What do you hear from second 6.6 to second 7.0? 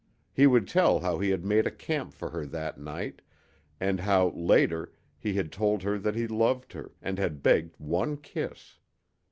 her